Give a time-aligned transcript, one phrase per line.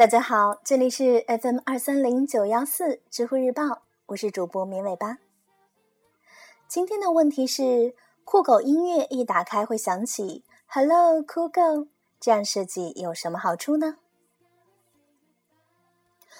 [0.00, 5.18] 大家好，这里是 FM 二三零九幺四知乎日报，我是主播绵尾巴。
[6.66, 11.60] 今天的问题是：酷狗音乐一打开会响起 “Hello 酷狗”，
[12.18, 13.98] 这样设计有什么好处呢？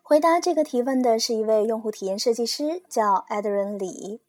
[0.00, 4.22] 回答这个提问的是一位用户体验设计师，叫 a d r i n 李。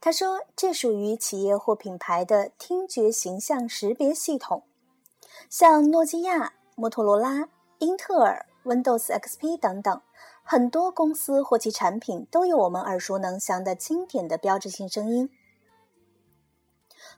[0.00, 4.62] 他说：“这属于企业或品牌的听觉形象识别系统，
[5.50, 10.00] 像诺基亚、摩托罗拉。”英特尔、Windows XP 等等，
[10.42, 15.30] 很多公司或其产品都有我们耳熟能详的经典的标志性声音。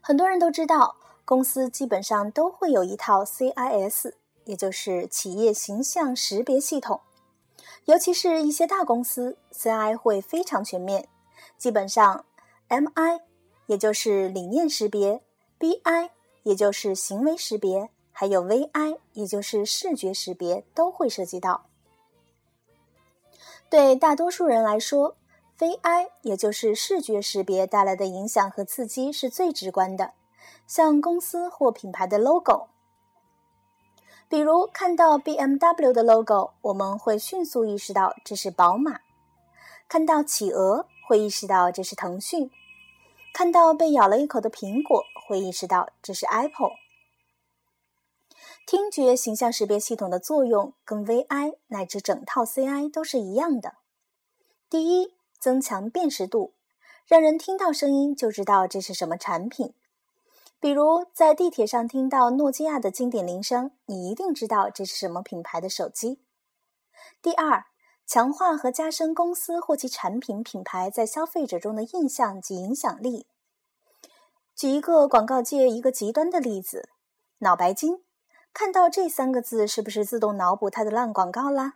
[0.00, 4.14] 很多人都知道，公司基本上都会有一套 CIS，
[4.44, 7.00] 也就是企业形象识别系统。
[7.86, 11.08] 尤其是一些大公司，CI 会非常全面，
[11.56, 12.24] 基本上
[12.68, 13.20] MI，
[13.66, 15.22] 也就是理念识别
[15.58, 16.10] ；BI，
[16.42, 17.90] 也就是行为识别。
[18.18, 21.66] 还有 VI，也就是视觉识别，都会涉及到。
[23.68, 25.16] 对大多数人来说
[25.58, 30.14] ，VI，也就是视觉识别带来的影响和刺激是最直观的。
[30.66, 32.68] 像公司或品牌的 logo，
[34.30, 38.94] 比如看到 BMW 的 logo，我们会迅速意识到这是宝马；
[39.90, 42.48] 看到企鹅，会意识到这是腾讯；
[43.34, 46.72] 看到被咬了一口的苹果，会意识到这是 Apple。
[48.66, 53.76] 听觉形象识别系统的作用跟 VI 乃至整套 CI 都是一样的。
[54.68, 56.52] 第一，增强辨识度，
[57.06, 59.72] 让人听到声音就知道这是什么产品。
[60.58, 66.18] 比如在地铁上听到诺基亚的经典铃声，你一定知道这是什么品牌的手机。
[67.22, 67.66] 第二，
[68.04, 73.28] 强化和加深公司或其产品品牌在消费者中的印象及影响力。
[74.56, 76.88] 举一个广告界一个极端的例子：
[77.38, 78.02] 脑白金。
[78.58, 81.74] 看到这三个字，是不是自动脑补它的烂广告啦？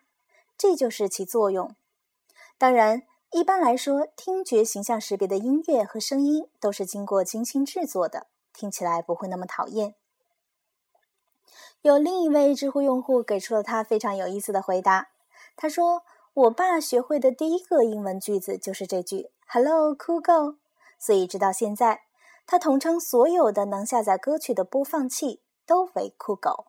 [0.56, 1.76] 这就是其作用。
[2.56, 3.02] 当然，
[3.32, 9.94] 一般来说，听觉形象识别的音乐和声音都是经过精心制作的，听起来不会那么讨厌。
[11.82, 15.08] 有另一位知乎用户给出了他非常有意思的回答。
[15.56, 20.56] 他说：“我爸学会的第一个英文句子就是这句 ‘Hello, cool go’，
[20.98, 22.04] 所以直到现在，
[22.46, 26.68] 他统称所有的能下载歌曲的播放器都为酷狗。”